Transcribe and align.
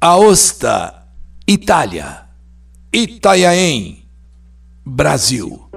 Aosta, 0.00 0.94
Itália. 1.44 2.20
Itanhaém, 2.92 4.04
Brasil. 4.86 5.68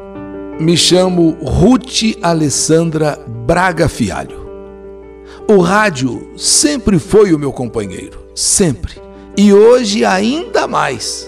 Me 0.60 0.78
chamo 0.78 1.36
Ruth 1.42 2.20
Alessandra 2.22 3.18
Braga 3.48 3.90
Fialho. 3.90 4.48
O 5.50 5.60
rádio 5.60 6.34
sempre 6.38 7.00
foi 7.00 7.34
o 7.34 7.40
meu 7.40 7.52
companheiro, 7.52 8.28
sempre. 8.36 9.02
E 9.36 9.52
hoje 9.52 10.06
ainda 10.06 10.68
mais. 10.68 11.28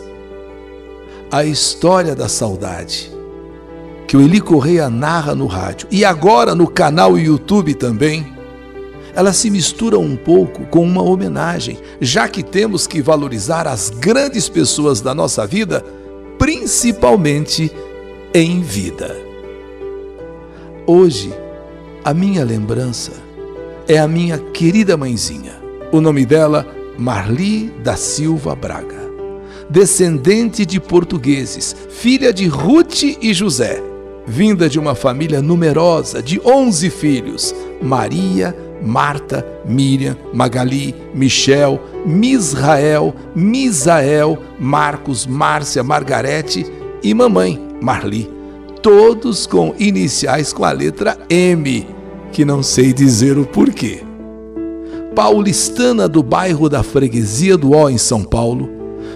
A 1.32 1.44
história 1.44 2.14
da 2.14 2.30
saudade, 2.30 3.12
que 4.08 4.16
o 4.16 4.22
Eli 4.22 4.40
Correia 4.40 4.88
narra 4.88 5.34
no 5.34 5.48
rádio 5.48 5.88
e 5.90 6.06
agora 6.06 6.54
no 6.54 6.68
canal 6.68 7.18
YouTube 7.18 7.74
também, 7.74 8.33
ela 9.16 9.32
se 9.32 9.50
mistura 9.50 10.00
um 10.00 10.16
pouco 10.16 10.66
com 10.66 10.84
uma 10.84 11.04
homenagem, 11.04 11.78
já 12.02 12.28
que 12.28 12.42
temos 12.42 12.88
que 12.88 13.02
valorizar 13.02 13.68
as 13.68 13.90
grandes 13.90 14.50
pessoas 14.50 15.02
da 15.02 15.14
nossa 15.14 15.46
vida, 15.46 15.84
principalmente 16.40 17.72
em 18.34 18.62
vida. 18.62 19.16
Hoje, 20.88 21.34
a 22.04 22.14
minha 22.14 22.44
lembrança 22.44 23.12
é 23.88 23.98
a 23.98 24.08
minha 24.08 24.38
querida 24.38 24.98
mãezinha. 24.98 25.54
O 25.92 26.02
nome 26.02 26.26
dela, 26.26 26.68
Marli 26.98 27.72
da 27.84 27.96
Silva 27.96 28.56
Braga. 28.56 29.04
Descendente 29.70 30.66
de 30.66 30.80
portugueses, 30.80 31.76
filha 31.90 32.34
de 32.34 32.48
Ruth 32.48 33.04
e 33.22 33.34
José, 33.34 33.82
vinda 34.26 34.68
de 34.68 34.80
uma 34.80 34.96
família 34.96 35.42
numerosa 35.42 36.22
de 36.22 36.42
11 36.44 36.90
filhos: 36.90 37.56
Maria, 37.82 38.56
Marta, 38.84 39.46
Miriam, 39.66 40.18
Magali, 40.34 40.94
Michel, 41.16 41.80
Misrael, 42.06 43.16
Misael, 43.34 44.38
Marcos, 44.60 45.26
Márcia, 45.26 45.82
Margarete 45.84 46.70
e 47.02 47.14
mamãe, 47.14 47.58
Marli. 47.82 48.30
Todos 48.82 49.48
com 49.48 49.74
iniciais 49.80 50.52
com 50.52 50.66
a 50.66 50.72
letra 50.72 51.18
M, 51.30 51.88
que 52.34 52.44
não 52.44 52.62
sei 52.62 52.92
dizer 52.92 53.38
o 53.38 53.46
porquê. 53.46 54.04
Paulistana 55.16 56.10
do 56.10 56.22
bairro 56.22 56.68
da 56.68 56.84
Freguesia 56.84 57.56
do 57.56 57.72
Ó, 57.74 57.90
em 57.90 57.98
São 57.98 58.22
Paulo, 58.24 58.70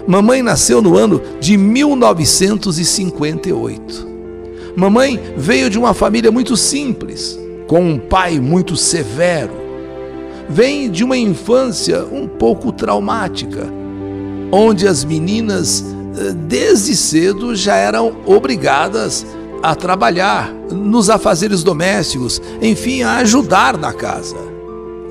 mamãe 0.06 0.42
nasceu 0.42 0.80
no 0.80 0.96
ano 0.96 1.20
de 1.40 1.58
1958. 1.58 4.08
Mamãe 4.76 5.20
veio 5.36 5.68
de 5.68 5.78
uma 5.78 5.92
família 5.92 6.30
muito 6.30 6.56
simples, 6.56 7.38
com 7.68 7.80
um 7.80 7.98
pai 7.98 8.40
muito 8.40 8.76
severo. 8.76 9.52
Vem 10.48 10.90
de 10.90 11.04
uma 11.04 11.16
infância 11.16 12.04
um 12.10 12.26
pouco 12.26 12.72
traumática, 12.72 13.68
onde 14.50 14.88
as 14.88 15.04
meninas, 15.04 15.84
eh, 16.16 16.32
desde 16.32 16.96
cedo, 16.96 17.54
já 17.54 17.76
eram 17.76 18.16
obrigadas 18.26 19.26
a 19.62 19.74
trabalhar 19.74 20.50
nos 20.72 21.10
afazeres 21.10 21.62
domésticos, 21.62 22.40
enfim, 22.62 23.02
a 23.02 23.16
ajudar 23.16 23.76
na 23.76 23.92
casa. 23.92 24.36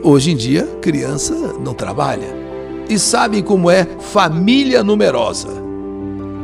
Hoje 0.02 0.32
em 0.32 0.36
dia, 0.36 0.64
criança 0.82 1.36
não 1.64 1.76
trabalha. 1.76 2.36
E 2.90 2.98
sabem 2.98 3.44
como 3.44 3.70
é 3.70 3.86
família 4.00 4.84
numerosa. 4.84 5.50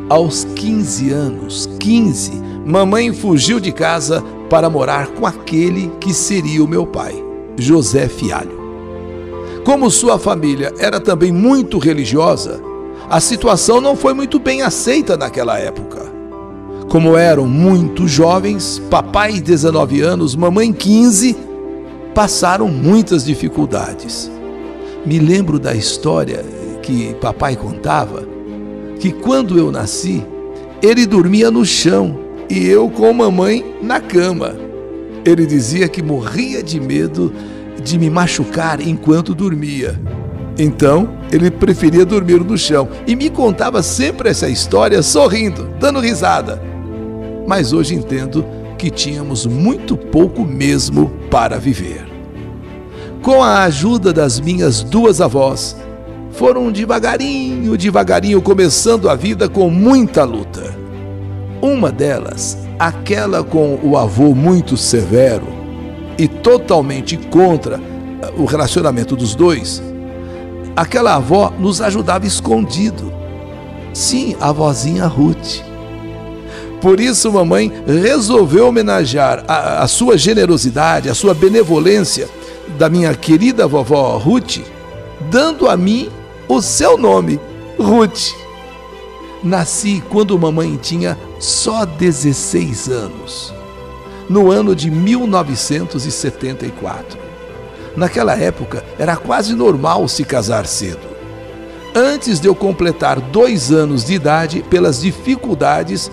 Aos 0.09 0.43
15 0.55 1.09
anos, 1.11 1.69
15, 1.79 2.33
mamãe 2.65 3.13
fugiu 3.13 3.59
de 3.59 3.71
casa 3.71 4.23
para 4.53 4.69
morar 4.69 5.07
com 5.07 5.25
aquele 5.25 5.91
que 5.99 6.13
seria 6.13 6.63
o 6.63 6.67
meu 6.67 6.85
pai, 6.85 7.15
José 7.57 8.07
Fialho. 8.07 8.61
Como 9.65 9.89
sua 9.89 10.19
família 10.19 10.71
era 10.77 10.99
também 10.99 11.31
muito 11.31 11.79
religiosa, 11.79 12.61
a 13.09 13.19
situação 13.19 13.81
não 13.81 13.95
foi 13.95 14.13
muito 14.13 14.37
bem 14.37 14.61
aceita 14.61 15.17
naquela 15.17 15.57
época. 15.57 16.05
Como 16.87 17.17
eram 17.17 17.47
muito 17.47 18.07
jovens, 18.07 18.79
papai 18.91 19.41
19 19.41 20.01
anos, 20.01 20.35
mamãe 20.35 20.71
15, 20.71 21.35
passaram 22.13 22.67
muitas 22.67 23.25
dificuldades. 23.25 24.29
Me 25.03 25.17
lembro 25.17 25.57
da 25.57 25.73
história 25.73 26.45
que 26.83 27.15
papai 27.15 27.55
contava 27.55 28.23
que 28.99 29.11
quando 29.11 29.57
eu 29.57 29.71
nasci, 29.71 30.23
ele 30.79 31.07
dormia 31.07 31.49
no 31.49 31.65
chão 31.65 32.22
e 32.53 32.67
eu 32.67 32.87
com 32.87 33.11
mamãe 33.11 33.65
na 33.81 33.99
cama. 33.99 34.53
Ele 35.25 35.43
dizia 35.43 35.87
que 35.87 36.03
morria 36.03 36.61
de 36.61 36.79
medo 36.79 37.33
de 37.83 37.97
me 37.97 38.11
machucar 38.11 38.79
enquanto 38.79 39.33
dormia. 39.33 39.99
Então, 40.55 41.17
ele 41.31 41.49
preferia 41.49 42.05
dormir 42.05 42.41
no 42.41 42.55
chão 42.55 42.87
e 43.07 43.15
me 43.15 43.31
contava 43.31 43.81
sempre 43.81 44.29
essa 44.29 44.47
história 44.47 45.01
sorrindo, 45.01 45.67
dando 45.79 45.99
risada. 45.99 46.61
Mas 47.47 47.73
hoje 47.73 47.95
entendo 47.95 48.45
que 48.77 48.91
tínhamos 48.91 49.47
muito 49.47 49.97
pouco 49.97 50.45
mesmo 50.45 51.11
para 51.31 51.57
viver. 51.57 52.05
Com 53.23 53.41
a 53.41 53.63
ajuda 53.63 54.13
das 54.13 54.39
minhas 54.39 54.83
duas 54.83 55.19
avós, 55.19 55.75
foram 56.33 56.71
devagarinho, 56.71 57.75
devagarinho 57.75 58.43
começando 58.43 59.09
a 59.09 59.15
vida 59.15 59.49
com 59.49 59.71
muita 59.71 60.23
luta. 60.23 60.82
Uma 61.63 61.93
delas, 61.93 62.57
aquela 62.77 63.41
com 63.41 63.79
o 63.81 63.95
avô 63.95 64.35
muito 64.35 64.75
severo 64.75 65.47
e 66.17 66.27
totalmente 66.27 67.15
contra 67.15 67.77
eh, 67.77 68.33
o 68.35 68.43
relacionamento 68.43 69.15
dos 69.15 69.33
dois, 69.33 69.81
aquela 70.75 71.15
avó 71.15 71.53
nos 71.57 71.79
ajudava 71.79 72.27
escondido. 72.27 73.13
Sim, 73.93 74.35
a 74.41 74.51
vozinha 74.51 75.07
Ruth. 75.07 75.61
Por 76.81 76.99
isso, 76.99 77.31
mamãe 77.31 77.71
resolveu 77.87 78.67
homenagear 78.67 79.45
a, 79.47 79.83
a, 79.83 79.87
sua 79.87 80.17
generosidade, 80.17 81.07
a 81.07 81.15
sua 81.15 81.33
benevolência 81.33 82.27
da 82.77 82.89
minha 82.89 83.15
querida 83.15 83.65
vovó 83.65 84.17
Ruth, 84.17 84.57
dando 85.31 85.69
a 85.69 85.77
mim 85.77 86.09
o 86.45 86.61
seu 86.61 86.97
nome, 86.97 87.39
Ruth. 87.79 88.33
Nasci 89.41 90.03
quando 90.09 90.37
mamãe 90.37 90.77
tinha 90.81 91.17
só 91.43 91.85
16 91.85 92.87
anos, 92.87 93.53
no 94.29 94.49
ano 94.49 94.73
de 94.73 94.89
1974. 94.89 97.19
Naquela 97.97 98.33
época 98.35 98.81
era 98.97 99.17
quase 99.17 99.53
normal 99.53 100.07
se 100.07 100.23
casar 100.23 100.65
cedo. 100.65 101.11
Antes 101.93 102.39
de 102.39 102.47
eu 102.47 102.55
completar 102.55 103.19
dois 103.19 103.73
anos 103.73 104.05
de 104.05 104.13
idade, 104.13 104.63
pelas 104.69 105.01
dificuldades, 105.01 106.09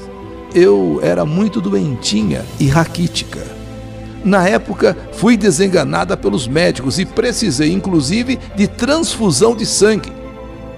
eu 0.52 0.98
era 1.00 1.24
muito 1.24 1.60
doentinha 1.60 2.44
e 2.58 2.66
raquítica. 2.66 3.46
Na 4.24 4.48
época, 4.48 4.96
fui 5.12 5.36
desenganada 5.36 6.16
pelos 6.16 6.48
médicos 6.48 6.98
e 6.98 7.06
precisei, 7.06 7.72
inclusive, 7.72 8.36
de 8.56 8.66
transfusão 8.66 9.54
de 9.54 9.64
sangue, 9.64 10.10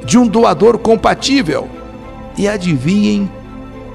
de 0.04 0.18
um 0.18 0.28
doador 0.28 0.76
compatível 0.78 1.70
e 2.36 2.46
adivinhem 2.46 3.30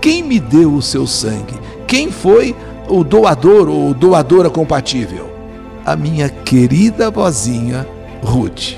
quem 0.02 0.24
me 0.24 0.40
deu 0.40 0.74
o 0.74 0.82
seu 0.82 1.06
sangue? 1.06 1.54
Quem 1.86 2.12
foi 2.12 2.56
o 2.88 3.04
doador 3.04 3.68
ou 3.68 3.94
doadora 3.94 4.50
compatível? 4.50 5.30
A 5.86 5.96
minha 5.96 6.30
querida 6.30 7.12
vozinha 7.12 7.88
Ruth. 8.24 8.74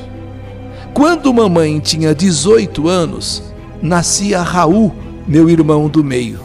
Quando 0.94 1.34
mamãe 1.34 1.80
tinha 1.80 2.13
18 2.13 2.88
anos, 2.88 3.41
nascia 3.81 4.41
Raul, 4.41 4.94
meu 5.28 5.50
irmão 5.50 5.88
do 5.88 6.03
meio. 6.03 6.40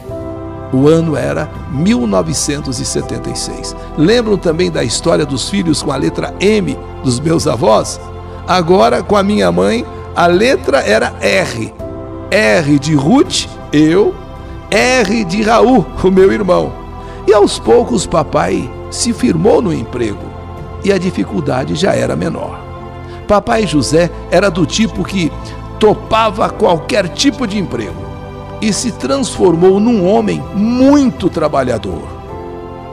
O 0.73 0.87
ano 0.87 1.15
era 1.15 1.47
1976. 1.71 3.75
Lembram 3.97 4.37
também 4.37 4.71
da 4.71 4.83
história 4.83 5.25
dos 5.25 5.49
filhos 5.49 5.83
com 5.83 5.91
a 5.91 5.97
letra 5.97 6.33
M 6.39 6.77
dos 7.03 7.19
meus 7.19 7.47
avós? 7.47 7.99
Agora, 8.47 9.03
com 9.03 9.15
a 9.15 9.23
minha 9.23 9.51
mãe, 9.51 9.85
a 10.15 10.27
letra 10.27 10.79
era 10.79 11.13
R 11.21 11.73
R 12.31 12.79
de 12.79 12.95
Ruth, 12.95 13.45
eu, 13.71 14.13
R 14.75 15.23
de 15.23 15.41
Raul, 15.41 15.85
o 16.03 16.11
meu 16.11 16.33
irmão. 16.33 16.73
E 17.25 17.33
aos 17.33 17.57
poucos 17.57 18.05
papai 18.05 18.69
se 18.91 19.13
firmou 19.13 19.61
no 19.61 19.73
emprego 19.73 20.25
e 20.83 20.91
a 20.91 20.97
dificuldade 20.97 21.75
já 21.75 21.95
era 21.95 22.13
menor. 22.13 22.59
Papai 23.25 23.65
José 23.65 24.11
era 24.29 24.51
do 24.51 24.65
tipo 24.65 25.05
que 25.05 25.31
topava 25.79 26.49
qualquer 26.49 27.07
tipo 27.07 27.47
de 27.47 27.57
emprego 27.57 27.95
e 28.61 28.73
se 28.73 28.91
transformou 28.91 29.79
num 29.79 30.05
homem 30.05 30.43
muito 30.53 31.29
trabalhador. 31.29 32.03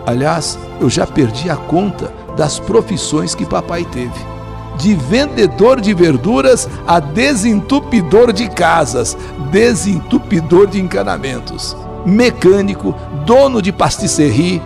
Aliás, 0.06 0.56
eu 0.80 0.88
já 0.88 1.04
perdi 1.04 1.50
a 1.50 1.56
conta 1.56 2.14
das 2.36 2.60
profissões 2.60 3.34
que 3.34 3.44
papai 3.44 3.84
teve 3.84 4.31
de 4.78 4.94
vendedor 4.94 5.80
de 5.80 5.94
verduras 5.94 6.68
a 6.86 6.98
desentupidor 6.98 8.32
de 8.32 8.48
casas, 8.48 9.16
desentupidor 9.50 10.66
de 10.66 10.80
encanamentos, 10.80 11.76
mecânico, 12.04 12.94
dono 13.24 13.60
de 13.60 13.72
pastisserie. 13.72 14.62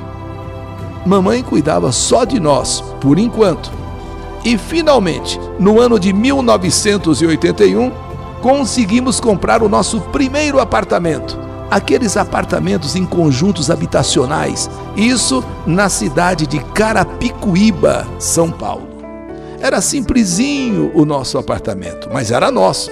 Mamãe 1.04 1.42
cuidava 1.42 1.92
só 1.92 2.24
de 2.24 2.40
nós, 2.40 2.82
por 3.00 3.18
enquanto. 3.18 3.70
E 4.44 4.56
finalmente, 4.56 5.40
no 5.58 5.80
ano 5.80 5.98
de 5.98 6.12
1981, 6.12 7.90
conseguimos 8.40 9.18
comprar 9.20 9.62
o 9.62 9.68
nosso 9.68 10.00
primeiro 10.00 10.60
apartamento. 10.60 11.38
Aqueles 11.68 12.16
apartamentos 12.16 12.94
em 12.94 13.04
conjuntos 13.04 13.72
habitacionais, 13.72 14.70
isso 14.96 15.44
na 15.66 15.88
cidade 15.88 16.46
de 16.46 16.60
Carapicuíba, 16.60 18.06
São 18.20 18.52
Paulo. 18.52 18.95
Era 19.60 19.80
simplesinho 19.80 20.90
o 20.94 21.04
nosso 21.04 21.38
apartamento, 21.38 22.08
mas 22.12 22.30
era 22.30 22.50
nosso. 22.50 22.90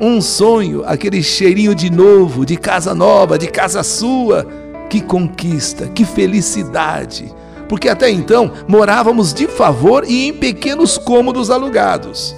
Um 0.00 0.20
sonho, 0.20 0.82
aquele 0.84 1.22
cheirinho 1.22 1.74
de 1.74 1.90
novo, 1.90 2.44
de 2.44 2.56
casa 2.56 2.94
nova, 2.94 3.38
de 3.38 3.46
casa 3.46 3.82
sua. 3.82 4.46
Que 4.90 5.00
conquista, 5.00 5.86
que 5.88 6.04
felicidade! 6.04 7.32
Porque 7.68 7.88
até 7.88 8.10
então 8.10 8.52
morávamos 8.68 9.32
de 9.32 9.46
favor 9.46 10.04
e 10.06 10.28
em 10.28 10.32
pequenos 10.32 10.98
cômodos 10.98 11.50
alugados. 11.50 12.36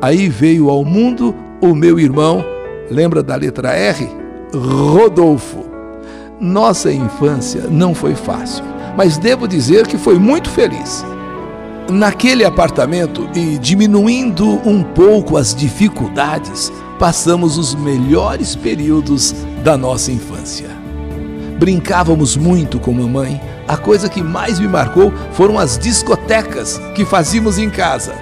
Aí 0.00 0.28
veio 0.28 0.68
ao 0.68 0.84
mundo 0.84 1.34
o 1.60 1.74
meu 1.74 1.98
irmão, 1.98 2.44
lembra 2.90 3.22
da 3.22 3.34
letra 3.34 3.72
R? 3.72 4.08
Rodolfo. 4.54 5.64
Nossa 6.40 6.92
infância 6.92 7.62
não 7.70 7.94
foi 7.94 8.14
fácil, 8.14 8.64
mas 8.96 9.16
devo 9.16 9.46
dizer 9.46 9.86
que 9.86 9.96
foi 9.96 10.18
muito 10.18 10.50
feliz. 10.50 11.04
Naquele 11.90 12.44
apartamento 12.44 13.28
e 13.34 13.58
diminuindo 13.58 14.46
um 14.68 14.82
pouco 14.82 15.36
as 15.36 15.54
dificuldades, 15.54 16.72
passamos 16.98 17.58
os 17.58 17.74
melhores 17.74 18.54
períodos 18.54 19.34
da 19.62 19.76
nossa 19.76 20.12
infância. 20.12 20.68
Brincávamos 21.58 22.36
muito 22.36 22.78
com 22.78 22.92
mamãe. 22.92 23.40
A 23.68 23.76
coisa 23.76 24.08
que 24.08 24.22
mais 24.22 24.58
me 24.58 24.68
marcou 24.68 25.12
foram 25.32 25.58
as 25.58 25.78
discotecas 25.78 26.80
que 26.94 27.04
fazíamos 27.04 27.58
em 27.58 27.70
casa. 27.70 28.14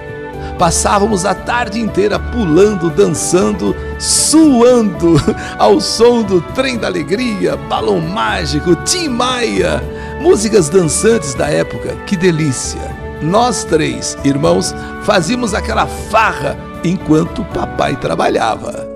Passávamos 0.57 1.25
a 1.25 1.33
tarde 1.33 1.79
inteira 1.79 2.19
pulando, 2.19 2.89
dançando, 2.89 3.75
suando 3.97 5.15
ao 5.57 5.79
som 5.79 6.21
do 6.23 6.41
Trem 6.41 6.77
da 6.77 6.87
Alegria, 6.87 7.55
Balão 7.55 7.99
Mágico, 7.99 8.75
Tim 8.83 9.07
Maia, 9.07 9.81
músicas 10.19 10.69
dançantes 10.69 11.33
da 11.33 11.47
época. 11.47 11.95
Que 12.05 12.15
delícia! 12.15 13.00
Nós 13.21 13.63
três 13.63 14.17
irmãos 14.23 14.73
fazíamos 15.03 15.53
aquela 15.53 15.85
farra 15.85 16.57
enquanto 16.83 17.45
papai 17.45 17.95
trabalhava. 17.95 18.89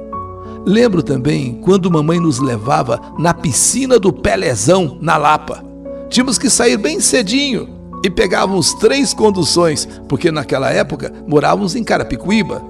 Lembro 0.65 1.03
também 1.03 1.59
quando 1.61 1.91
mamãe 1.91 2.19
nos 2.19 2.39
levava 2.39 2.99
na 3.19 3.33
piscina 3.33 3.99
do 3.99 4.11
Pelezão, 4.11 4.97
na 4.99 5.15
Lapa. 5.15 5.63
Tínhamos 6.09 6.39
que 6.39 6.49
sair 6.49 6.77
bem 6.77 6.99
cedinho 6.99 7.69
e 8.03 8.09
pegávamos 8.09 8.73
três 8.73 9.13
conduções, 9.13 9.87
porque 10.07 10.31
naquela 10.31 10.71
época 10.71 11.13
morávamos 11.27 11.75
em 11.75 11.83
Carapicuíba. 11.83 12.63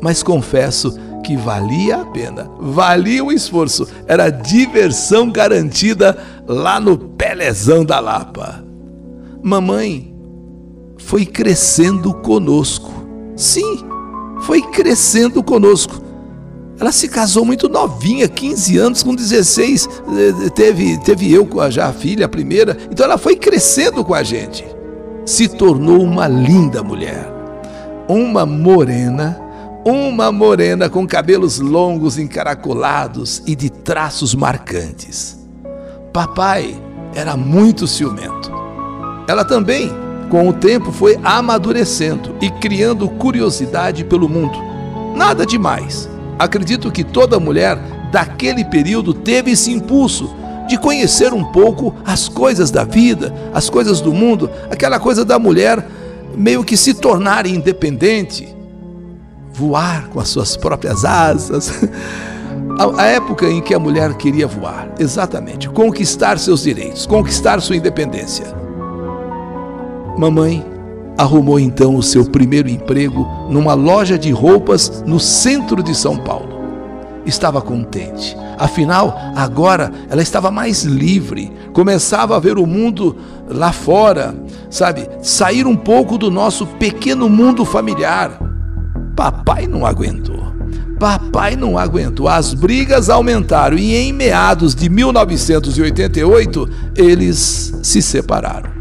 Mas 0.00 0.22
confesso 0.22 0.98
que 1.22 1.36
valia 1.36 2.02
a 2.02 2.04
pena, 2.06 2.50
valia 2.58 3.22
o 3.22 3.30
esforço, 3.30 3.86
era 4.06 4.30
diversão 4.30 5.30
garantida 5.30 6.18
lá 6.46 6.80
no 6.80 6.98
Pelezão 6.98 7.84
da 7.84 8.00
Lapa. 8.00 8.64
Mamãe 9.42 10.11
foi 11.04 11.26
crescendo 11.26 12.14
conosco. 12.14 12.90
Sim, 13.36 13.84
foi 14.40 14.62
crescendo 14.62 15.42
conosco. 15.42 16.02
Ela 16.78 16.90
se 16.90 17.08
casou 17.08 17.44
muito 17.44 17.68
novinha, 17.68 18.26
15 18.26 18.76
anos, 18.78 19.02
com 19.02 19.14
16, 19.14 19.88
eh, 19.88 20.50
teve, 20.50 20.98
teve 20.98 21.32
eu 21.32 21.46
já 21.70 21.86
a 21.86 21.92
filha, 21.92 22.26
a 22.26 22.28
primeira. 22.28 22.76
Então 22.90 23.04
ela 23.04 23.18
foi 23.18 23.36
crescendo 23.36 24.04
com 24.04 24.14
a 24.14 24.22
gente. 24.22 24.64
Se 25.24 25.48
tornou 25.48 26.02
uma 26.02 26.26
linda 26.26 26.82
mulher. 26.82 27.30
Uma 28.08 28.44
morena, 28.44 29.40
uma 29.84 30.32
morena 30.32 30.88
com 30.88 31.06
cabelos 31.06 31.60
longos 31.60 32.18
encaracolados 32.18 33.42
e 33.46 33.54
de 33.54 33.70
traços 33.70 34.34
marcantes. 34.34 35.38
Papai 36.12 36.74
era 37.14 37.36
muito 37.36 37.86
ciumento. 37.86 38.50
Ela 39.28 39.44
também 39.44 40.01
com 40.32 40.48
o 40.48 40.52
tempo 40.54 40.90
foi 40.90 41.20
amadurecendo 41.22 42.34
e 42.40 42.48
criando 42.48 43.06
curiosidade 43.06 44.02
pelo 44.02 44.30
mundo. 44.30 44.58
Nada 45.14 45.44
demais. 45.44 46.08
Acredito 46.38 46.90
que 46.90 47.04
toda 47.04 47.38
mulher 47.38 47.76
daquele 48.10 48.64
período 48.64 49.12
teve 49.12 49.50
esse 49.50 49.70
impulso 49.70 50.34
de 50.66 50.78
conhecer 50.78 51.34
um 51.34 51.44
pouco 51.44 51.94
as 52.02 52.30
coisas 52.30 52.70
da 52.70 52.82
vida, 52.82 53.30
as 53.52 53.68
coisas 53.68 54.00
do 54.00 54.14
mundo, 54.14 54.48
aquela 54.70 54.98
coisa 54.98 55.22
da 55.22 55.38
mulher 55.38 55.86
meio 56.34 56.64
que 56.64 56.78
se 56.78 56.94
tornar 56.94 57.44
independente, 57.44 58.56
voar 59.52 60.08
com 60.08 60.18
as 60.18 60.28
suas 60.28 60.56
próprias 60.56 61.04
asas. 61.04 61.70
A, 62.96 63.04
época 63.04 63.46
em 63.46 63.60
que 63.60 63.74
a 63.74 63.78
mulher 63.78 64.14
queria 64.14 64.46
voar, 64.46 64.88
exatamente, 64.98 65.68
conquistar 65.68 66.38
seus 66.38 66.62
direitos, 66.62 67.04
conquistar 67.04 67.60
sua 67.60 67.76
independência. 67.76 68.61
Mamãe 70.16 70.64
arrumou 71.16 71.58
então 71.58 71.96
o 71.96 72.02
seu 72.02 72.24
primeiro 72.24 72.68
emprego 72.68 73.26
numa 73.48 73.74
loja 73.74 74.18
de 74.18 74.30
roupas 74.30 75.02
no 75.06 75.18
centro 75.18 75.82
de 75.82 75.94
São 75.94 76.16
Paulo. 76.16 76.60
Estava 77.24 77.62
contente, 77.62 78.36
afinal, 78.58 79.16
agora 79.36 79.92
ela 80.10 80.22
estava 80.22 80.50
mais 80.50 80.82
livre, 80.82 81.52
começava 81.72 82.36
a 82.36 82.40
ver 82.40 82.58
o 82.58 82.66
mundo 82.66 83.16
lá 83.48 83.72
fora, 83.72 84.34
sabe? 84.68 85.08
Sair 85.22 85.66
um 85.66 85.76
pouco 85.76 86.18
do 86.18 86.30
nosso 86.30 86.66
pequeno 86.66 87.28
mundo 87.28 87.64
familiar. 87.64 88.40
Papai 89.14 89.68
não 89.68 89.86
aguentou. 89.86 90.52
Papai 90.98 91.54
não 91.54 91.78
aguentou. 91.78 92.26
As 92.28 92.54
brigas 92.54 93.08
aumentaram 93.08 93.76
e 93.76 93.94
em 93.94 94.12
meados 94.12 94.74
de 94.74 94.88
1988 94.88 96.68
eles 96.96 97.72
se 97.82 98.02
separaram. 98.02 98.71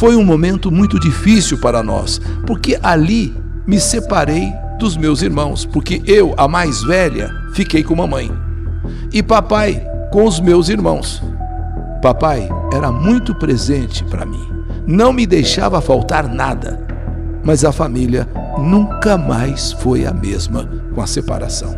Foi 0.00 0.16
um 0.16 0.24
momento 0.24 0.72
muito 0.72 0.98
difícil 0.98 1.58
para 1.58 1.82
nós, 1.82 2.18
porque 2.46 2.78
ali 2.82 3.36
me 3.66 3.78
separei 3.78 4.50
dos 4.78 4.96
meus 4.96 5.20
irmãos, 5.20 5.66
porque 5.66 6.00
eu, 6.06 6.32
a 6.38 6.48
mais 6.48 6.82
velha, 6.82 7.30
fiquei 7.52 7.84
com 7.84 7.94
mamãe. 7.94 8.32
E 9.12 9.22
papai 9.22 9.86
com 10.10 10.24
os 10.24 10.40
meus 10.40 10.70
irmãos. 10.70 11.22
Papai 12.00 12.48
era 12.72 12.90
muito 12.90 13.34
presente 13.34 14.02
para 14.04 14.24
mim, 14.24 14.42
não 14.86 15.12
me 15.12 15.26
deixava 15.26 15.82
faltar 15.82 16.26
nada, 16.26 16.80
mas 17.44 17.62
a 17.62 17.70
família 17.70 18.26
nunca 18.56 19.18
mais 19.18 19.70
foi 19.70 20.06
a 20.06 20.14
mesma 20.14 20.66
com 20.94 21.02
a 21.02 21.06
separação. 21.06 21.76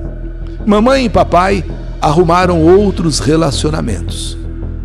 Mamãe 0.64 1.06
e 1.06 1.10
papai 1.10 1.64
arrumaram 2.00 2.62
outros 2.62 3.18
relacionamentos. 3.18 4.38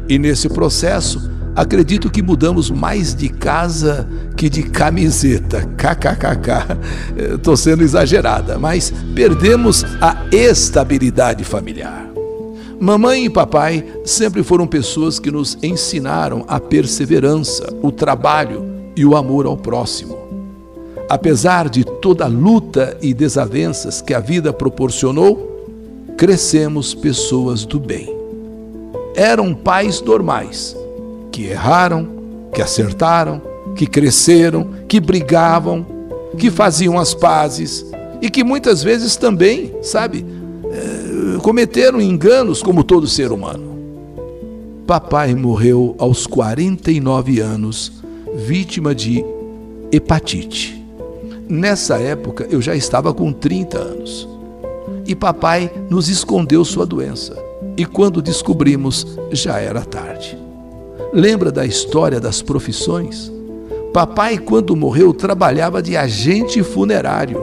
E 0.10 0.18
nesse 0.18 0.50
processo, 0.50 1.37
Acredito 1.58 2.12
que 2.12 2.22
mudamos 2.22 2.70
mais 2.70 3.16
de 3.16 3.30
casa 3.30 4.08
que 4.36 4.48
de 4.48 4.62
camiseta. 4.62 5.64
KKKK. 5.76 7.34
Estou 7.34 7.58
sendo 7.58 7.82
exagerada, 7.82 8.60
mas 8.60 8.94
perdemos 9.16 9.84
a 10.00 10.28
estabilidade 10.32 11.44
familiar. 11.44 12.12
Mamãe 12.80 13.26
e 13.26 13.30
papai 13.32 13.84
sempre 14.06 14.44
foram 14.44 14.68
pessoas 14.68 15.18
que 15.18 15.32
nos 15.32 15.58
ensinaram 15.64 16.46
a 16.48 16.60
perseverança, 16.60 17.76
o 17.82 17.92
trabalho 17.92 18.64
e 18.96 19.04
o 19.04 19.16
amor 19.16 19.48
ao 19.48 19.58
próximo. 19.58 20.16
Apesar 21.10 21.70
de 21.70 21.84
toda 21.84 22.26
a 22.26 22.28
luta 22.28 22.96
e 23.02 23.16
desavenças 23.16 24.00
que 24.00 24.14
a 24.14 24.20
vida 24.20 24.54
proporcionou, 24.54 25.66
crescemos 26.16 26.94
pessoas 26.94 27.66
do 27.66 27.80
bem. 27.80 28.16
Eram 29.16 29.56
pais 29.56 30.00
normais, 30.04 30.76
que 31.38 31.46
erraram, 31.46 32.08
que 32.52 32.64
acertaram, 32.64 33.40
que 33.76 33.86
cresceram, 33.86 34.70
que 34.88 35.00
brigavam, 35.00 35.86
que 36.36 36.50
faziam 36.50 36.98
as 36.98 37.14
pazes 37.14 37.86
e 38.20 38.28
que 38.28 38.44
muitas 38.44 38.82
vezes 38.82 39.16
também, 39.16 39.72
sabe, 39.84 40.26
eh, 40.66 41.38
cometeram 41.44 42.02
enganos 42.02 42.64
como 42.64 42.84
todo 42.84 43.06
ser 43.06 43.32
humano. 43.32 43.78
Papai 44.88 45.36
morreu 45.36 45.94
aos 46.00 46.26
49 46.26 47.40
anos, 47.40 47.94
vítima 48.34 48.96
de 48.96 49.24
hepatite. 49.92 50.84
Nessa 51.48 52.00
época 52.00 52.48
eu 52.50 52.64
já 52.64 52.76
estava 52.76 53.14
com 53.14 53.32
30 53.32 53.78
anos. 53.78 54.28
E 55.06 55.14
papai 55.14 55.72
nos 55.88 56.10
escondeu 56.10 56.66
sua 56.66 56.84
doença. 56.88 57.38
E 57.78 57.86
quando 57.86 58.24
descobrimos, 58.24 59.06
já 59.32 59.60
era 59.60 59.82
tarde. 59.82 60.47
Lembra 61.18 61.52
da 61.52 61.66
história 61.66 62.20
das 62.20 62.44
profissões? 62.44 63.32
Papai, 63.92 64.38
quando 64.38 64.76
morreu, 64.76 65.12
trabalhava 65.12 65.82
de 65.82 65.98
agente 65.98 66.62
funerário, 66.62 67.42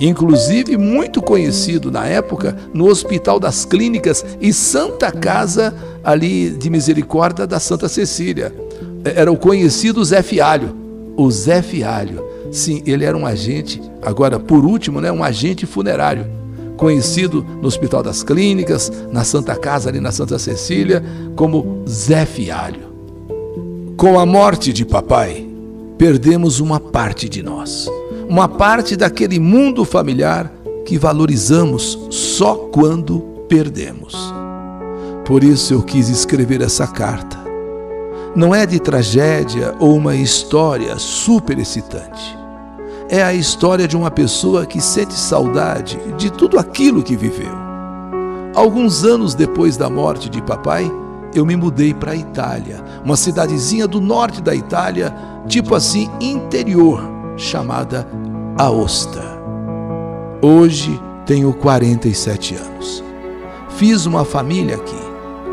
inclusive 0.00 0.76
muito 0.76 1.22
conhecido 1.22 1.88
na 1.88 2.04
época 2.04 2.56
no 2.74 2.88
Hospital 2.88 3.38
das 3.38 3.64
Clínicas 3.64 4.26
e 4.40 4.52
Santa 4.52 5.12
Casa 5.12 5.72
ali 6.02 6.50
de 6.50 6.68
Misericórdia 6.68 7.46
da 7.46 7.60
Santa 7.60 7.88
Cecília. 7.88 8.52
Era 9.04 9.30
o 9.30 9.36
conhecido 9.36 10.04
Zé 10.04 10.20
Fialho. 10.20 10.74
O 11.16 11.30
Zé 11.30 11.62
Fialho. 11.62 12.24
Sim, 12.50 12.82
ele 12.84 13.04
era 13.04 13.16
um 13.16 13.24
agente, 13.24 13.80
agora 14.02 14.40
por 14.40 14.64
último, 14.64 15.00
né, 15.00 15.12
um 15.12 15.22
agente 15.22 15.64
funerário 15.64 16.26
conhecido 16.76 17.46
no 17.60 17.68
Hospital 17.68 18.02
das 18.02 18.24
Clínicas, 18.24 18.90
na 19.12 19.22
Santa 19.22 19.54
Casa 19.54 19.88
ali 19.88 20.00
na 20.00 20.10
Santa 20.10 20.40
Cecília, 20.40 21.00
como 21.36 21.84
Zé 21.86 22.26
Fialho. 22.26 22.91
Com 24.02 24.18
a 24.18 24.26
morte 24.26 24.72
de 24.72 24.84
papai, 24.84 25.48
perdemos 25.96 26.58
uma 26.58 26.80
parte 26.80 27.28
de 27.28 27.40
nós, 27.40 27.88
uma 28.28 28.48
parte 28.48 28.96
daquele 28.96 29.38
mundo 29.38 29.84
familiar 29.84 30.52
que 30.84 30.98
valorizamos 30.98 31.96
só 32.10 32.56
quando 32.72 33.20
perdemos. 33.48 34.34
Por 35.24 35.44
isso 35.44 35.72
eu 35.72 35.82
quis 35.84 36.08
escrever 36.08 36.62
essa 36.62 36.84
carta. 36.84 37.38
Não 38.34 38.52
é 38.52 38.66
de 38.66 38.80
tragédia 38.80 39.72
ou 39.78 39.94
uma 39.94 40.16
história 40.16 40.98
super 40.98 41.56
excitante 41.56 42.42
é 43.08 43.22
a 43.22 43.32
história 43.32 43.86
de 43.86 43.94
uma 43.94 44.10
pessoa 44.10 44.66
que 44.66 44.80
sente 44.80 45.12
saudade 45.12 45.96
de 46.16 46.32
tudo 46.32 46.58
aquilo 46.58 47.04
que 47.04 47.14
viveu. 47.14 47.54
Alguns 48.52 49.04
anos 49.04 49.34
depois 49.34 49.76
da 49.76 49.90
morte 49.90 50.28
de 50.28 50.40
papai, 50.40 50.90
eu 51.34 51.46
me 51.46 51.56
mudei 51.56 51.94
para 51.94 52.12
a 52.12 52.16
Itália, 52.16 52.82
uma 53.04 53.16
cidadezinha 53.16 53.86
do 53.86 54.00
norte 54.00 54.42
da 54.42 54.54
Itália, 54.54 55.14
tipo 55.46 55.74
assim, 55.74 56.10
interior, 56.20 57.02
chamada 57.36 58.06
Aosta. 58.58 59.22
Hoje 60.42 61.00
tenho 61.24 61.52
47 61.54 62.56
anos. 62.56 63.02
Fiz 63.70 64.06
uma 64.06 64.24
família 64.24 64.76
aqui, 64.76 65.00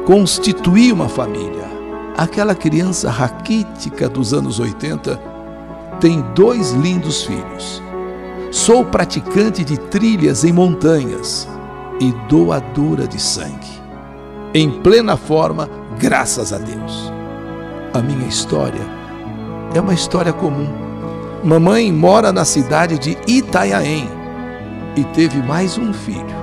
constituí 0.05 0.91
uma 0.91 1.07
família. 1.07 1.69
Aquela 2.17 2.53
criança 2.53 3.09
raquítica 3.09 4.09
dos 4.09 4.33
anos 4.33 4.59
80 4.59 5.15
tem 5.99 6.21
dois 6.35 6.71
lindos 6.71 7.23
filhos. 7.23 7.81
Sou 8.51 8.83
praticante 8.83 9.63
de 9.63 9.77
trilhas 9.77 10.43
em 10.43 10.51
montanhas 10.51 11.47
e 11.99 12.11
doadora 12.27 13.07
de 13.07 13.21
sangue. 13.21 13.79
Em 14.53 14.69
plena 14.81 15.15
forma, 15.15 15.69
graças 15.99 16.51
a 16.53 16.57
Deus. 16.57 17.11
A 17.93 17.99
minha 18.01 18.27
história 18.27 18.81
é 19.73 19.81
uma 19.81 19.93
história 19.93 20.33
comum. 20.33 20.69
Mamãe 21.43 21.91
mora 21.91 22.31
na 22.31 22.43
cidade 22.43 22.97
de 22.97 23.17
Itanhaém 23.27 24.07
e 24.95 25.03
teve 25.05 25.41
mais 25.41 25.77
um 25.77 25.93
filho. 25.93 26.39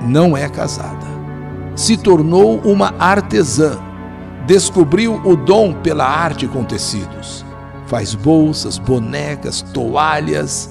Não 0.00 0.36
é 0.36 0.48
casada. 0.48 1.06
Se 1.76 1.96
tornou 1.96 2.58
uma 2.60 2.94
artesã. 2.98 3.78
Descobriu 4.46 5.20
o 5.24 5.36
dom 5.36 5.72
pela 5.72 6.04
arte 6.04 6.48
com 6.48 6.64
tecidos 6.64 7.44
faz 7.92 8.14
bolsas, 8.14 8.78
bonecas, 8.78 9.60
toalhas. 9.60 10.70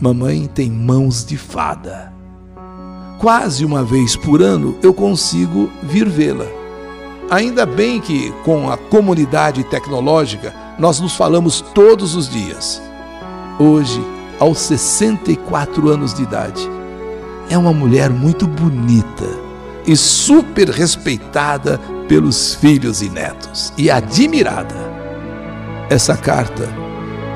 Mamãe 0.00 0.46
tem 0.46 0.70
mãos 0.70 1.24
de 1.24 1.36
fada. 1.36 2.13
Quase 3.24 3.64
uma 3.64 3.82
vez 3.82 4.14
por 4.16 4.42
ano 4.42 4.76
eu 4.82 4.92
consigo 4.92 5.70
vir 5.82 6.06
vê-la. 6.06 6.44
Ainda 7.30 7.64
bem 7.64 7.98
que, 7.98 8.30
com 8.44 8.70
a 8.70 8.76
comunidade 8.76 9.64
tecnológica, 9.64 10.54
nós 10.78 11.00
nos 11.00 11.16
falamos 11.16 11.62
todos 11.74 12.14
os 12.14 12.28
dias. 12.28 12.82
Hoje, 13.58 13.98
aos 14.38 14.58
64 14.58 15.88
anos 15.88 16.12
de 16.12 16.22
idade, 16.22 16.70
é 17.48 17.56
uma 17.56 17.72
mulher 17.72 18.10
muito 18.10 18.46
bonita 18.46 19.30
e 19.86 19.96
super 19.96 20.68
respeitada 20.68 21.80
pelos 22.06 22.54
filhos 22.54 23.00
e 23.00 23.08
netos 23.08 23.72
e 23.78 23.90
admirada. 23.90 24.76
Essa 25.88 26.14
carta 26.14 26.68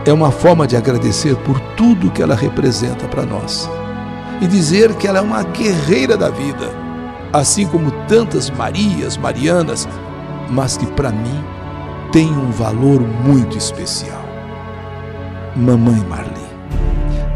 é 0.04 0.12
uma 0.12 0.30
forma 0.30 0.66
de 0.66 0.76
agradecer 0.76 1.34
por 1.36 1.58
tudo 1.78 2.10
que 2.10 2.22
ela 2.22 2.34
representa 2.34 3.08
para 3.08 3.24
nós 3.24 3.70
e 4.40 4.46
dizer 4.46 4.94
que 4.94 5.06
ela 5.06 5.18
é 5.18 5.22
uma 5.22 5.42
guerreira 5.42 6.16
da 6.16 6.30
vida, 6.30 6.70
assim 7.32 7.66
como 7.66 7.90
tantas 8.06 8.50
Marias, 8.50 9.16
Marianas, 9.16 9.88
mas 10.50 10.76
que 10.76 10.86
para 10.86 11.10
mim 11.10 11.44
tem 12.12 12.28
um 12.28 12.50
valor 12.50 13.00
muito 13.00 13.58
especial. 13.58 14.24
Mamãe 15.56 16.04
Marli, 16.08 16.32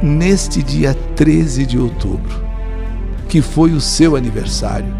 neste 0.03 0.63
dia 0.63 0.95
13 1.17 1.67
de 1.67 1.79
outubro, 1.79 2.43
que 3.29 3.43
foi 3.43 3.73
o 3.73 3.81
seu 3.81 4.17
aniversário, 4.17 4.95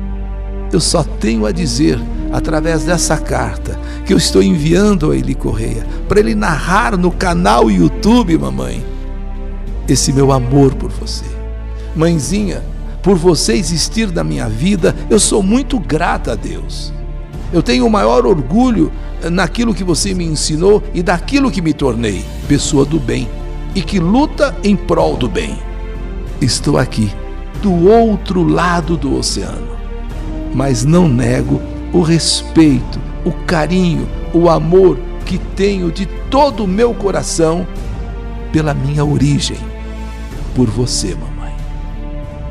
eu 0.73 0.81
só 0.81 1.05
tenho 1.05 1.47
a 1.47 1.53
dizer 1.53 1.99
através 2.33 2.85
dessa 2.85 3.19
carta 3.19 3.79
que 4.07 4.13
eu 4.13 4.17
estou 4.17 4.43
enviando 4.43 5.11
a 5.11 5.17
Eli 5.17 5.35
Correia, 5.35 5.87
para 6.09 6.19
ele 6.19 6.35
narrar 6.35 6.97
no 6.97 7.11
canal 7.11 7.71
YouTube, 7.71 8.37
mamãe, 8.39 8.85
esse 9.87 10.13
meu 10.13 10.33
amor 10.33 10.75
por 10.75 10.91
você. 10.91 11.42
Mãezinha, 11.95 12.63
por 13.03 13.17
você 13.17 13.55
existir 13.55 14.11
na 14.13 14.23
minha 14.23 14.49
vida, 14.49 14.95
eu 15.11 15.19
sou 15.19 15.43
muito 15.43 15.79
grata 15.79 16.33
a 16.33 16.35
Deus. 16.35 16.93
Eu 17.53 17.63
tenho 17.63 17.87
o 17.87 17.91
maior 17.91 18.25
orgulho 18.25 18.91
naquilo 19.31 19.75
que 19.75 19.85
você 19.85 20.15
me 20.15 20.25
ensinou 20.25 20.83
e 20.95 21.03
daquilo 21.03 21.51
que 21.51 21.61
me 21.61 21.73
tornei, 21.73 22.25
pessoa 22.49 22.85
do 22.85 22.99
bem 22.99 23.29
e 23.75 23.83
que 23.83 23.99
luta 23.99 24.55
em 24.63 24.77
prol 24.77 25.17
do 25.17 25.29
bem. 25.29 25.59
Estou 26.41 26.79
aqui, 26.79 27.11
do 27.63 27.89
outro 27.89 28.43
lado 28.43 28.97
do 28.97 29.17
oceano, 29.17 29.77
mas 30.55 30.85
não 30.85 31.09
nego 31.09 31.61
o 31.93 32.01
respeito, 32.01 32.99
o 33.25 33.33
carinho, 33.47 34.09
o 34.33 34.49
amor 34.49 34.99
que 35.25 35.39
tenho 35.39 35.91
de 35.91 36.07
todo 36.31 36.65
o 36.65 36.69
meu 36.69 36.95
coração 36.95 37.67
pela 38.51 38.75
minha 38.75 39.05
origem, 39.05 39.59
por 40.55 40.69
você, 40.69 41.15
mamãe. 41.15 41.32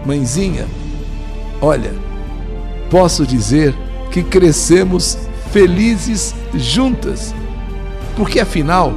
Mãezinha, 0.05 0.65
olha, 1.62 1.93
posso 2.89 3.25
dizer 3.25 3.75
que 4.12 4.24
crescemos 4.24 5.17
felizes 5.51 6.34
juntas, 6.53 7.34
porque 8.15 8.39
afinal 8.39 8.93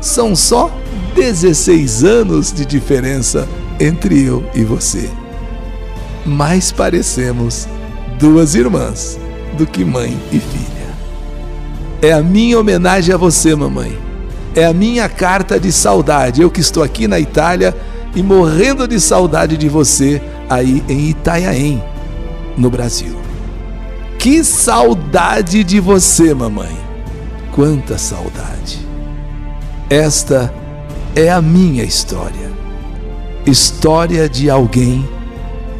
são 0.00 0.34
só 0.34 0.70
16 1.14 2.04
anos 2.04 2.52
de 2.52 2.64
diferença 2.64 3.48
entre 3.78 4.22
eu 4.22 4.44
e 4.54 4.62
você. 4.64 5.10
Mas 6.24 6.70
parecemos 6.70 7.66
duas 8.18 8.54
irmãs 8.54 9.18
do 9.56 9.66
que 9.66 9.84
mãe 9.84 10.18
e 10.30 10.38
filha. 10.38 10.70
É 12.02 12.12
a 12.12 12.22
minha 12.22 12.58
homenagem 12.58 13.14
a 13.14 13.18
você, 13.18 13.54
mamãe. 13.54 13.98
É 14.54 14.64
a 14.64 14.72
minha 14.72 15.08
carta 15.08 15.60
de 15.60 15.70
saudade. 15.70 16.40
Eu 16.40 16.50
que 16.50 16.60
estou 16.60 16.82
aqui 16.82 17.06
na 17.06 17.20
Itália 17.20 17.76
e 18.14 18.22
morrendo 18.22 18.86
de 18.88 19.00
saudade 19.00 19.56
de 19.56 19.68
você 19.68 20.20
aí 20.48 20.82
em 20.88 21.10
Itanhaém, 21.10 21.82
no 22.56 22.70
Brasil. 22.70 23.16
Que 24.18 24.44
saudade 24.44 25.64
de 25.64 25.80
você, 25.80 26.34
mamãe. 26.34 26.76
Quanta 27.52 27.96
saudade. 27.96 28.78
Esta 29.88 30.52
é 31.16 31.30
a 31.30 31.40
minha 31.40 31.84
história. 31.84 32.50
História 33.46 34.28
de 34.28 34.50
alguém 34.50 35.08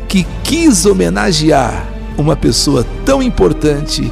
que 0.08 0.26
quis 0.42 0.87
homenagear 0.87 1.87
uma 2.16 2.34
pessoa 2.34 2.84
tão 3.04 3.22
importante 3.22 4.10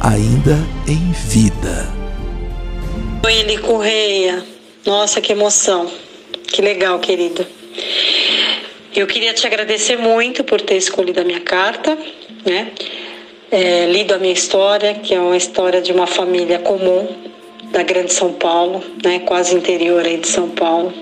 ainda 0.00 0.58
em 0.86 1.12
vida. 1.12 1.88
Oi, 3.24 3.58
Correia. 3.58 4.44
Nossa, 4.84 5.20
que 5.20 5.32
emoção. 5.32 5.90
Que 6.46 6.62
legal, 6.62 6.98
querida. 6.98 7.46
Eu 8.94 9.06
queria 9.06 9.34
te 9.34 9.46
agradecer 9.46 9.96
muito 9.96 10.42
por 10.42 10.60
ter 10.60 10.76
escolhido 10.76 11.20
a 11.20 11.24
minha 11.24 11.40
carta, 11.40 11.96
né? 12.44 12.72
É, 13.50 13.86
lido 13.86 14.14
a 14.14 14.18
minha 14.18 14.32
história, 14.32 14.94
que 14.94 15.14
é 15.14 15.20
uma 15.20 15.36
história 15.36 15.80
de 15.80 15.92
uma 15.92 16.06
família 16.06 16.58
comum 16.58 17.06
da 17.70 17.82
Grande 17.82 18.12
São 18.12 18.32
Paulo, 18.32 18.82
né? 19.04 19.20
Quase 19.20 19.54
interior 19.54 20.04
aí 20.04 20.16
de 20.16 20.28
São 20.28 20.48
Paulo. 20.48 20.92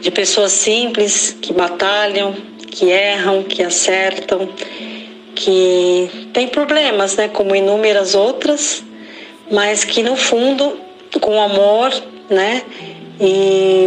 De 0.00 0.10
pessoas 0.10 0.52
simples 0.52 1.36
que 1.40 1.52
batalham, 1.52 2.34
que 2.70 2.88
erram, 2.90 3.42
que 3.42 3.62
acertam 3.62 4.48
que 5.40 6.28
tem 6.34 6.48
problemas, 6.48 7.16
né, 7.16 7.28
como 7.28 7.56
inúmeras 7.56 8.14
outras, 8.14 8.84
mas 9.50 9.84
que 9.84 10.02
no 10.02 10.14
fundo, 10.14 10.78
com 11.18 11.40
amor, 11.40 11.90
né, 12.28 12.62
e 13.20 13.86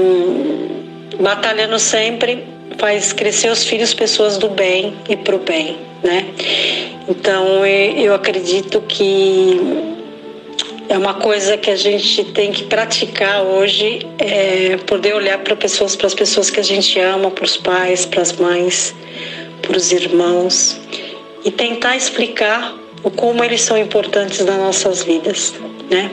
batalhando 1.20 1.80
sempre, 1.80 2.44
faz 2.78 3.14
crescer 3.14 3.50
os 3.50 3.64
filhos 3.64 3.94
pessoas 3.94 4.38
do 4.38 4.50
bem 4.50 4.94
e 5.10 5.16
pro 5.16 5.40
bem, 5.40 5.78
né? 6.04 6.26
Então 7.08 7.66
eu 7.66 8.14
acredito 8.14 8.82
que 8.82 9.60
é 10.90 10.98
uma 10.98 11.16
coisa 11.16 11.58
que 11.58 11.72
a 11.72 11.76
gente 11.76 12.24
tem 12.26 12.52
que 12.52 12.64
praticar 12.66 13.42
hoje, 13.42 14.06
é 14.20 14.78
poder 14.86 15.16
olhar 15.16 15.40
para 15.40 15.56
pessoas, 15.56 15.96
para 15.96 16.08
as 16.08 16.14
pessoas 16.14 16.50
que 16.50 16.60
a 16.60 16.64
gente 16.64 17.00
ama, 17.00 17.32
para 17.32 17.46
os 17.46 17.58
pais, 17.58 18.06
para 18.06 18.22
as 18.22 18.32
mães, 18.34 18.94
para 19.62 19.76
os 19.78 19.92
irmãos 19.92 20.80
e 21.44 21.52
tentar 21.52 21.96
explicar 21.96 22.76
o 23.02 23.10
como 23.10 23.44
eles 23.44 23.62
são 23.62 23.78
importantes 23.78 24.46
nas 24.46 24.58
nossas 24.58 25.04
vidas, 25.04 25.54
né? 25.90 26.12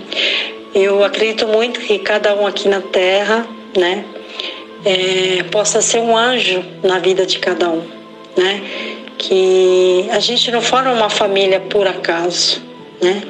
Eu 0.75 1.03
acredito 1.03 1.49
muito 1.49 1.81
que 1.81 1.99
cada 1.99 2.35
um 2.35 2.47
aqui 2.47 2.69
na 2.69 2.81
Terra, 2.81 3.47
né, 3.77 4.05
é, 4.85 5.43
possa 5.45 5.81
ser 5.81 5.99
um 5.99 6.17
anjo 6.17 6.65
na 6.83 6.99
vida 6.99 7.27
de 7.27 7.39
cada 7.39 7.69
um, 7.69 7.83
né? 8.37 8.62
Que 9.19 10.09
a 10.11 10.19
gente 10.19 10.50
não 10.50 10.62
forma 10.62 10.93
uma 10.93 11.11
família 11.11 11.61
por 11.61 11.87
acaso, 11.87 12.62
né? 13.03 13.23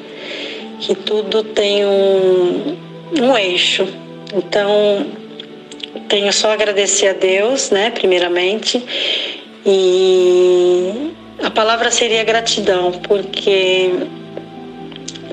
Que 0.80 0.94
tudo 0.94 1.42
tem 1.42 1.84
um, 1.84 2.76
um 3.20 3.36
eixo. 3.36 3.86
Então, 4.32 5.06
tenho 6.08 6.32
só 6.32 6.50
a 6.50 6.52
agradecer 6.52 7.08
a 7.08 7.12
Deus, 7.12 7.70
né, 7.70 7.90
primeiramente, 7.90 8.84
e 9.66 11.12
a 11.42 11.50
palavra 11.50 11.90
seria 11.90 12.22
gratidão, 12.22 12.92
porque 12.92 13.90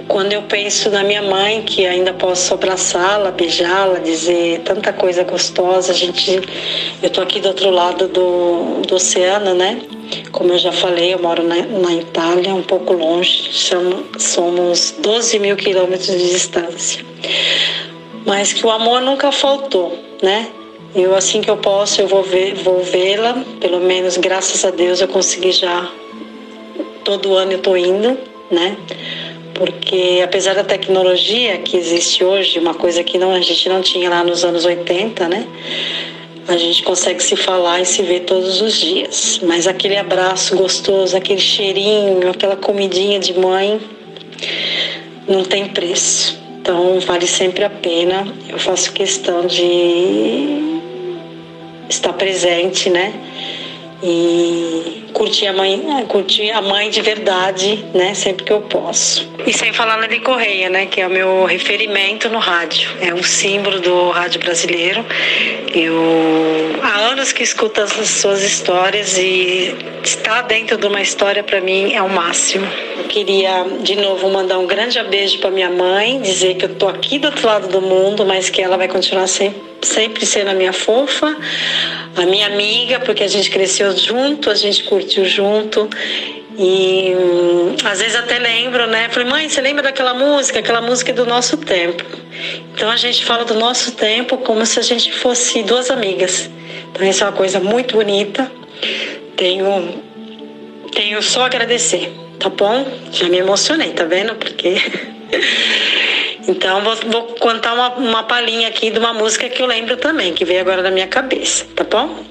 quando 0.08 0.34
eu 0.34 0.42
penso 0.44 0.90
na 0.90 1.04
minha 1.04 1.22
mãe, 1.22 1.62
que 1.62 1.86
ainda 1.86 2.14
posso 2.14 2.54
abraçá-la, 2.54 3.32
beijá-la, 3.32 4.00
dizer 4.00 4.62
tanta 4.62 4.94
coisa 4.94 5.24
gostosa, 5.24 5.92
a 5.92 5.96
gente, 5.96 6.40
eu 7.02 7.10
tô 7.10 7.22
aqui 7.22 7.40
do 7.40 7.50
outro 7.50 7.70
lado 7.70 8.08
do, 8.08 8.82
do 8.88 8.96
oceano, 8.96 9.54
né? 9.54 9.82
Como 10.32 10.54
eu 10.54 10.58
já 10.58 10.72
falei, 10.72 11.14
eu 11.14 11.20
moro 11.20 11.44
na, 11.44 11.56
na 11.56 11.94
Itália, 11.94 12.54
um 12.54 12.64
pouco 12.64 12.94
longe, 12.94 13.50
chamo, 13.52 14.06
somos 14.18 14.96
12 15.00 15.40
mil 15.40 15.56
quilômetros 15.56 16.08
de 16.08 16.32
distância. 16.32 17.06
Mas 18.26 18.54
que 18.54 18.66
o 18.66 18.72
amor 18.72 19.02
nunca 19.02 19.32
faltou, 19.32 19.98
né? 20.22 20.48
Eu 20.96 21.16
assim 21.16 21.42
que 21.42 21.50
eu 21.50 21.58
posso, 21.58 22.02
eu 22.02 22.08
vou 22.08 22.24
vê-la. 22.24 23.44
Pelo 23.60 23.80
menos 23.80 24.18
graças 24.18 24.64
a 24.66 24.72
Deus 24.72 25.02
eu 25.02 25.08
consegui 25.08 25.52
já. 25.52 25.90
Todo 27.04 27.36
ano 27.36 27.52
eu 27.54 27.60
tô 27.60 27.76
indo, 27.76 28.18
né? 28.50 28.76
Porque 29.58 30.22
apesar 30.24 30.54
da 30.54 30.64
tecnologia 30.64 31.58
que 31.58 31.76
existe 31.76 32.24
hoje, 32.24 32.60
uma 32.60 32.74
coisa 32.74 33.04
que 33.04 33.18
não 33.18 33.34
a 33.34 33.42
gente 33.42 33.68
não 33.68 33.82
tinha 33.82 34.10
lá 34.10 34.24
nos 34.24 34.44
anos 34.44 34.66
80, 34.66 35.28
né? 35.28 35.48
A 36.48 36.56
gente 36.56 36.84
consegue 36.84 37.22
se 37.22 37.36
falar 37.36 37.82
e 37.82 37.86
se 37.86 38.02
ver 38.04 38.22
todos 38.22 38.62
os 38.62 38.80
dias. 38.80 39.40
Mas 39.44 39.68
aquele 39.68 39.98
abraço 39.98 40.56
gostoso, 40.56 41.18
aquele 41.18 41.42
cheirinho, 41.42 42.30
aquela 42.30 42.56
comidinha 42.56 43.20
de 43.20 43.38
mãe, 43.38 43.82
não 45.28 45.44
tem 45.44 45.68
preço. 45.68 46.40
Então 46.62 47.00
vale 47.00 47.28
sempre 47.28 47.64
a 47.64 47.70
pena. 47.70 48.28
Eu 48.48 48.60
faço 48.60 48.94
questão 48.94 49.46
de 49.46 50.80
estar 51.90 52.14
presente, 52.14 52.90
né? 52.90 53.14
E 54.01 55.06
curtir 55.13 55.48
a 55.48 55.54
mãe, 55.54 55.84
é, 56.00 56.04
curtir 56.04 56.51
a 56.51 56.62
mãe 56.62 56.89
de 56.89 57.01
verdade, 57.01 57.84
né? 57.94 58.13
Sempre 58.13 58.46
que 58.46 58.54
eu 58.54 58.62
posso. 58.62 59.27
E 59.46 59.51
sem 59.51 59.74
falar 59.74 59.98
na 59.98 60.08
de 60.08 60.20
Correia, 60.20 60.70
né? 60.70 60.86
Que 60.86 61.01
é 61.01 61.08
o 61.08 61.10
meu 61.10 61.46
referimento 61.46 62.30
no 62.30 62.38
rádio. 62.38 62.89
É 63.01 63.13
um 63.13 63.24
símbolo 63.24 63.80
do 63.80 64.12
rádio 64.12 64.39
brasileiro. 64.39 65.04
Eu 65.74 66.80
há 66.84 66.98
anos 67.12 67.32
que 67.32 67.42
escuto 67.42 67.82
as 67.82 67.92
suas 67.92 68.44
histórias 68.44 69.18
e 69.18 69.75
estar 70.04 70.44
dentro 70.44 70.77
de 70.77 70.86
uma 70.86 71.01
história 71.01 71.44
para 71.44 71.60
mim 71.60 71.94
é 71.94 72.01
o 72.01 72.10
máximo. 72.10 72.68
Eu 72.98 73.06
queria 73.06 73.66
de 73.82 73.96
novo 73.96 74.30
mandar 74.30 74.60
um 74.60 74.68
grande 74.68 75.01
beijo 75.04 75.39
para 75.39 75.50
minha 75.50 75.70
mãe, 75.70 76.22
dizer 76.22 76.56
que 76.56 76.66
eu 76.66 76.75
tô 76.75 76.88
aqui 76.88 77.18
do 77.18 77.25
outro 77.25 77.48
lado 77.48 77.68
do 77.68 77.82
mundo, 77.82 78.25
mas 78.25 78.50
que 78.50 78.62
ela 78.62 78.77
vai 78.77 78.88
continuar 78.88 79.27
sempre 79.27 79.67
sempre 79.82 80.26
sendo 80.26 80.50
a 80.50 80.54
minha 80.54 80.74
fofa, 80.74 81.36
a 82.16 82.26
minha 82.26 82.48
amiga, 82.48 83.00
porque 83.00 83.24
a 83.24 83.28
gente 83.28 83.50
cresceu 83.50 83.96
junto, 83.96 84.50
a 84.50 84.56
gente 84.56 84.84
curtiu 84.84 85.26
junto. 85.26 85.90
E 86.58 87.14
hum, 87.16 87.76
às 87.84 88.00
vezes 88.00 88.16
até 88.16 88.40
lembro, 88.40 88.88
né? 88.88 89.10
Falei, 89.10 89.30
mãe, 89.30 89.48
você 89.48 89.62
lembra 89.62 89.84
daquela 89.84 90.14
música? 90.16 90.60
Aquela 90.60 90.82
música 90.82 91.12
é 91.12 91.14
do 91.14 91.26
nosso 91.26 91.58
tempo. 91.58 92.04
Então 92.74 92.90
a 92.90 92.98
gente 92.98 93.24
fala 93.24 93.46
do 93.46 93.54
nosso 93.54 93.92
tempo 93.92 94.38
como 94.40 94.66
se 94.66 94.80
a 94.80 94.82
gente 94.82 95.12
fosse 95.12 95.62
duas 95.62 95.92
amigas. 95.92 96.50
Então 96.92 97.08
isso 97.08 97.24
é 97.24 97.28
uma 97.28 97.34
coisa 97.34 97.60
muito 97.60 97.96
bonita. 97.96 98.52
Tenho, 99.36 100.04
tenho 100.92 101.22
só 101.22 101.46
agradecer, 101.46 102.12
tá 102.40 102.50
bom? 102.50 102.88
Já 103.12 103.30
me 103.30 103.38
emocionei, 103.38 103.92
tá 103.92 104.04
vendo? 104.04 104.34
Porque 104.34 104.78
Então 106.48 106.82
vou, 106.82 106.96
vou 106.96 107.24
contar 107.36 107.74
uma, 107.74 107.90
uma 107.96 108.24
palhinha 108.24 108.70
aqui 108.70 108.90
de 108.90 109.00
uma 109.00 109.14
música 109.14 109.50
que 109.50 109.62
eu 109.62 109.66
lembro 109.68 109.98
também, 109.98 110.34
que 110.34 110.46
veio 110.46 110.62
agora 110.62 110.82
na 110.82 110.92
minha 110.92 111.08
cabeça, 111.08 111.66
tá 111.76 111.84
bom? 111.84 112.24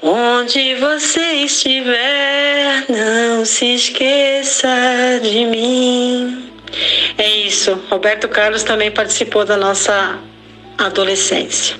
Onde 0.00 0.74
você 0.76 1.20
estiver, 1.44 2.84
não 2.88 3.44
se 3.44 3.74
esqueça 3.74 4.68
de 5.22 5.44
mim. 5.46 6.50
É 7.18 7.28
isso. 7.28 7.78
Roberto 7.90 8.28
Carlos 8.28 8.62
também 8.62 8.90
participou 8.90 9.44
da 9.44 9.56
nossa 9.56 10.18
adolescência. 10.78 11.76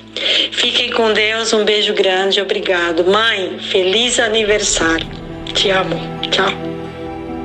Fiquem 0.50 0.90
com 0.90 1.12
Deus, 1.12 1.52
um 1.52 1.64
beijo 1.64 1.92
grande, 1.92 2.40
obrigado. 2.40 3.04
Mãe, 3.04 3.58
feliz 3.70 4.18
aniversário. 4.18 5.06
Te 5.52 5.70
amo. 5.70 5.96
Tchau. 6.30 6.50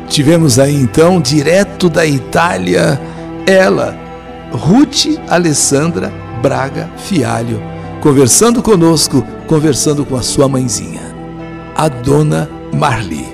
Tivemos 0.09 0.59
aí 0.59 0.73
então, 0.73 1.21
direto 1.21 1.89
da 1.89 2.05
Itália, 2.05 2.99
ela, 3.45 3.97
Ruth 4.51 5.19
Alessandra 5.29 6.11
Braga 6.41 6.89
Fialho, 6.97 7.61
conversando 8.01 8.61
conosco, 8.61 9.25
conversando 9.47 10.05
com 10.05 10.15
a 10.15 10.21
sua 10.21 10.47
mãezinha, 10.47 11.01
a 11.75 11.87
dona 11.87 12.49
Marli. 12.73 13.27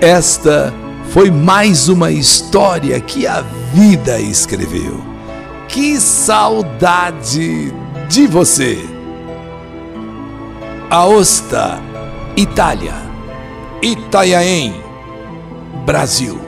Esta 0.00 0.72
foi 1.10 1.30
mais 1.30 1.88
uma 1.88 2.10
história 2.10 2.98
que 3.00 3.26
a 3.26 3.42
vida 3.74 4.20
escreveu. 4.20 5.00
Que 5.68 6.00
saudade 6.00 7.72
de 8.08 8.26
você! 8.26 8.78
Aosta, 10.88 11.80
Itália, 12.36 12.94
Itanhaém, 13.82 14.74
Brasil. 15.84 16.40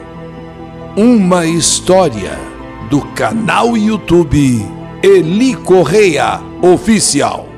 Uma 0.97 1.45
história 1.45 2.52
do 2.93 3.01
canal 3.15 3.75
YouTube 3.75 4.63
Eli 5.01 5.55
Correia 5.55 6.39
Oficial. 6.61 7.52